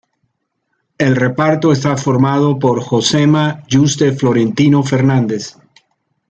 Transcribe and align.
El 0.97 1.15
reparto 1.15 1.71
está 1.71 1.95
formado 1.95 2.57
por 2.57 2.81
Josema 2.81 3.63
Yuste 3.67 4.07
y 4.07 4.11
Florentino 4.17 4.81
Fernández. 4.81 5.55